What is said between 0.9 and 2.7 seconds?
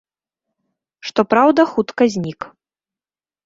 Што праўда, хутка знік.